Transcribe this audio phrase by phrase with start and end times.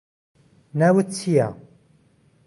[0.79, 1.47] ناوت چییە؟